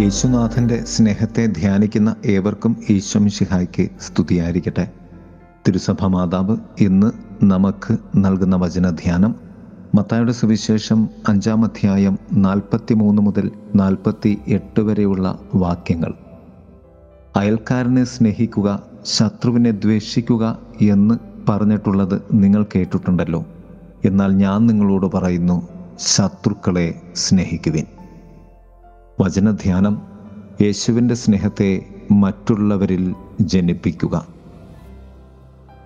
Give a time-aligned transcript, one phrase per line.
[0.00, 4.90] യേശുനാഥന്റെ സ്നേഹത്തെ ധ്യാനിക്കുന്ന ഏവർക്കും ഈശ്വമിഷിഹായ്ക്ക് സ്തുതിയായിരിക്കട്ടെ.
[5.68, 7.10] തിരുസഭ മാതാവ് ഇന്ന്
[7.44, 9.34] നമുക്ക് നൽകുന്ന വചനധ്യാനം
[9.94, 16.14] മത്തായുടെ സുവിശേഷം അഞ്ചാം അധ്യായം നാൽപ്പത്തി മൂന്ന് മുതൽ നാൽപ്പത്തി എട്ട് വരെയുള്ള വാക്യങ്ങൾ.
[17.36, 21.14] അയൽക്കാരനെ സ്നേഹിക്കുക ശത്രുവിനെ ദ്വേഷിക്കുക എന്ന്
[21.48, 23.46] പറഞ്ഞിട്ടുള്ളത് നിങ്ങൾ കേട്ടിട്ടുണ്ടല്ലോ.
[24.04, 27.84] എന്നാൽ ഞാൻ നിങ്ങളോട് പറയുന്നു ശത്രുക്കളെ സ്നേഹിക്കുവിൻ.
[29.20, 30.02] വചനധ്യാനം
[30.62, 34.26] യേശുവിന്റെ സ്നേഹത്തെ മറ്റുള്ളവരിൽ ജനിപ്പിക്കുക.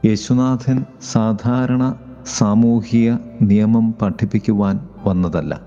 [0.07, 1.95] യേശുനാഥൻ സാധാരണ
[2.27, 3.13] സാമൂഹിക
[3.43, 5.61] നിയമം പഠിപ്പിക്കുവാൻ വന്നതല്ല.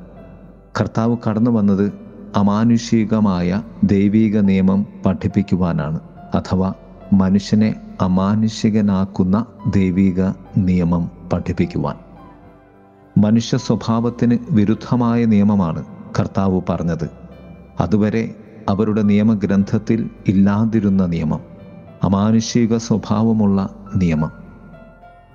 [0.82, 1.94] കർത്താവ് കടന്നു വന്നത്
[2.36, 6.00] അമാനുഷികമായ ദൈവിക നിയമം പഠിപ്പിക്കുവാനാണ്
[6.34, 6.74] അഥവാ
[7.14, 9.46] മനുഷ്യനെ അമാനുഷികനാക്കുന്ന
[9.76, 10.24] ദൈവിക
[10.58, 11.96] നിയമം പഠിപ്പിക്കുവാൻ.
[13.18, 15.86] മനുഷ്യ സ്വഭാവത്തിന് വിരുദ്ധമായ നിയമമാണ്
[16.20, 17.27] കർത്താവ് പറഞ്ഞത്.
[17.80, 18.36] അതുവരെ
[18.70, 21.40] അവരുടെ നിയമഗ്രന്ഥത്തിൽ ഇല്ലാതിരുന്ന നിയമം
[22.04, 24.32] അമാനുഷിക സ്വഭാവമുള്ള നിയമം.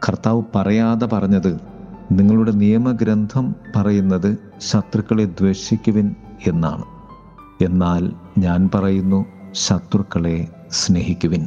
[0.08, 1.60] കർത്താവ് പറയാതെ പറഞ്ഞത്
[2.12, 6.14] നിങ്ങളുടെ നിയമഗ്രന്ഥം പറയുന്നത് ശത്രുക്കളെ ദ്വേഷിക്കുവിൻ
[6.46, 6.84] എന്നാണ്.
[7.64, 11.46] എന്നാൽ ഞാൻ പറയുന്നു ശത്രുക്കളെ സ്നേഹിക്കുവിൻ.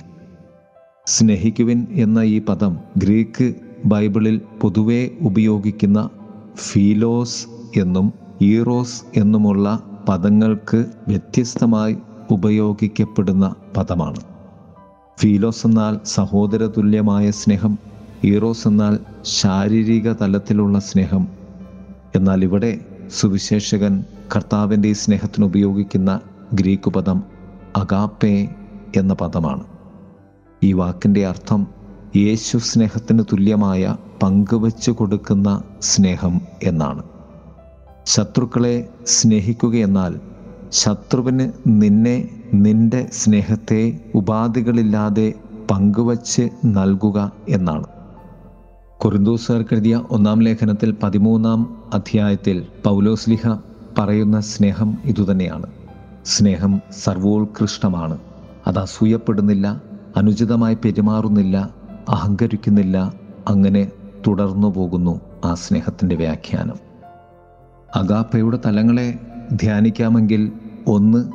[1.06, 3.54] സ്നേഹിക്കുവിൻ എന്ന ഈ പദം ഗ്രീക്ക്
[3.86, 6.10] ബൈബിളിൽ പൊതുവെ ഉപയോഗിക്കുന്ന
[6.56, 7.48] ഫീലോസ്
[7.80, 11.98] എന്നും ഈറോസ് എന്നുമുള്ള പദങ്ങൾക്ക് വ്യത്യസ്തമായി
[12.32, 14.20] ഉപയോഗിക്കപ്പെടുന്ന പദമാണ്.
[15.20, 17.80] ഫീലോസ് എന്നാൽ സഹോദരതുല്യമായ സ്നേഹം
[18.24, 21.28] ഈറോസ് എന്നാൽ ശാരീരിക തലത്തിലുള്ള സ്നേഹം.
[22.16, 22.80] എന്നാൽ ഇവിടെ
[23.20, 24.04] സുവിശേഷകൻ
[24.36, 26.20] കർത്താവിന്റെ ഈ സ്നേഹത്തിന് ഉപയോഗിക്കുന്ന
[26.54, 27.24] ഗ്രീക്ക് പദം
[27.76, 28.48] അഗാപ്പേ
[28.96, 29.64] എന്ന പദമാണ്.
[30.64, 31.68] ഈ വാക്കിന്റെ അർത്ഥം
[32.16, 37.04] യേശു സ്നേഹത്തിന് തുല്യമായ പങ്കുവച്ചു കൊടുക്കുന്ന സ്നേഹം എന്നാണ്.
[38.06, 40.14] ശത്രുക്കളെ സ്നേഹിക്കുകയെന്നാൽ
[40.72, 45.34] ശത്രുവിന് നിന്നെ നിന്റെ സ്നേഹത്തെ ഉപാധികളില്ലാതെ
[45.72, 47.88] പങ്കുവച്ച് നൽകുക എന്നാണ്.
[49.00, 51.62] കുറിന്തൂസുകാർക്കെഴുതിയ ഒന്നാം ലേഖനത്തിൽ പതിമൂന്നാം
[51.94, 53.44] അധ്യായത്തിൽ പൗലോസ്ലിഹ
[54.00, 55.68] പറയുന്ന സ്നേഹം ഇതുതന്നെയാണ്.
[56.26, 58.18] സ്നേഹം സർവോത്കൃഷ്ടമാണ്.
[58.68, 59.82] അത് അസൂയപ്പെടുന്നില്ല
[60.18, 61.58] അനുചിതമായി പെരുമാറുന്നില്ല
[62.10, 62.98] അഹങ്കരിക്കുന്നില്ല
[63.48, 63.92] അങ്ങനെ
[64.28, 66.85] തുടർന്നു പോകുന്നു ആ സ്നേഹത്തിന്റെ വ്യാഖ്യാനം.
[67.96, 69.20] അഗാപ്പയുടെ തലങ്ങളെ
[69.54, 70.52] ധ്യാനിക്കാമെങ്കിൽ
[70.88, 71.32] ഒന്ന്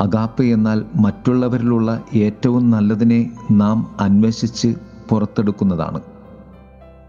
[0.00, 4.74] അഗാപ്പ എന്നാൽ മറ്റുള്ളവരിലുള്ള ഏറ്റവും നല്ലതിനെ നാം അന്വേഷിച്ച്
[5.08, 6.00] പുറത്തെടുക്കുന്നതാണ്.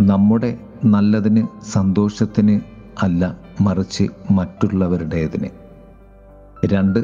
[0.01, 2.59] നമ്മുടെ നല്ലതിന് സന്തോഷത്തിന്
[3.03, 5.49] അല്ല മറിച്ച് മറ്റുള്ളവരുടേതിന്.
[6.65, 6.99] രണ്ട്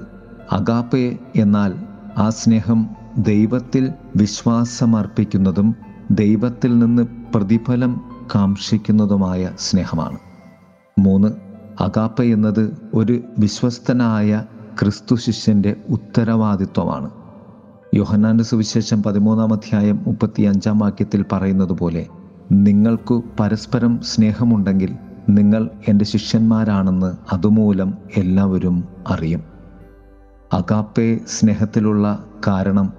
[0.51, 1.73] അഗാപ്പയെ എന്നാൽ
[2.17, 5.75] ആ സ്നേഹം ദൈവത്തിൽ വിശ്വാസമർപ്പിക്കുന്നതും
[6.11, 7.03] ദൈവത്തിൽ നിന്ന്
[7.35, 8.01] പ്രതിഫലം
[8.35, 10.17] കാക്ഷിക്കുന്നതുമായ സ്നേഹമാണ്.
[10.99, 11.48] മൂന്ന്
[11.81, 14.45] അഗാപ്പ എന്നത് ഒരു വിശ്വസ്തനായ
[14.79, 17.09] ക്രിസ്തു ശിഷ്യന്റെ ഉത്തരവാദിത്വമാണ്.
[17.95, 22.07] യോഹന്നാന്റെ സുവിശേഷം പതിമൂന്നാം അധ്യായം മുപ്പത്തി അഞ്ചാം വാക്യത്തിൽ പറയുന്നത് പോലെ
[22.51, 24.91] നിങ്ങൾക്കു പരസ്പരം സ്നേഹമുണ്ടെങ്കിൽ
[25.29, 29.41] നിങ്ങൾ എന്റെ ശിഷ്യന്മാരാണെന്ന് അതുമൂലം എല്ലാവരും അറിയും.
[30.53, 32.93] അഗാപ്പെ സ്നേഹത്തിലുള്ള കാരണം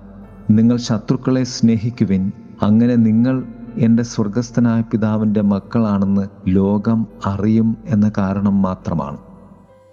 [0.51, 3.45] നിങ്ങൾ ശത്രുക്കളെ സ്നേഹിക്കുവിൻ അങ്ങനെ നിങ്ങൾ
[3.77, 9.17] എന്റെ സ്വർഗസ്ഥനായ പിതാവിന്റെ മക്കളാണെന്ന് ലോകം അറിയും എന്ന കാരണം മാത്രമാണ്.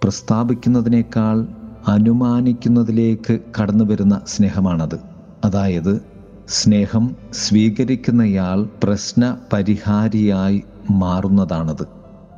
[0.02, 1.46] പ്രസ്താപിക്കുന്നതിനേക്കാൾ
[1.88, 5.00] അനുമാനിക്കുന്നതിലേക്ക് കടന്നു വരുന്ന സ്നേഹമാണത്.
[5.44, 6.02] അതായത്
[6.48, 11.86] സ്നേഹം സ്വീകരിക്കുന്നയാൾ പ്രശ്ന പരിഹാരിയായി മാറുന്നതാണത്.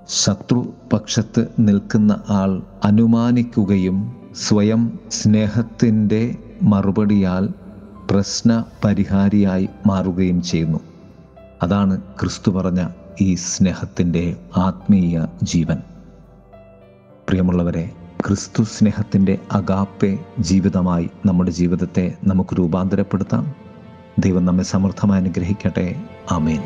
[0.08, 7.48] ശത്രു പക്ഷത്ത് നിൽക്കുന്ന ആൾ അനുമാനിക്കുകയും സ്വയം സ്നേഹത്തിന്റെ മറുപടിയാൽ
[8.10, 10.80] പ്രശ്ന പരിഹാരിയായി മാറുകയും ചെയ്യുന്നു.
[11.62, 12.88] അതാണ് ക്രിസ്തു പറഞ്ഞ
[13.21, 15.76] ഈ സ്നേഹത്തിന്റെ ആത്മീയ ജീവൻ.
[17.28, 17.91] പ്രിയമുള്ളവരെ
[18.26, 23.54] ക്രിസ്തു സ്നേഹത്തിന്റെ അഗാപ്പെ ജീവിതമായി നമ്മുടെ ജീവിതത്തെ നമുക്ക് രൂപാന്തരപ്പെടുത്താം.
[24.19, 25.94] ദൈവം നമ്മെ സമൃദ്ധമായി അനുഗ്രഹിക്കട്ടെ.
[26.31, 26.62] ആമേൻ.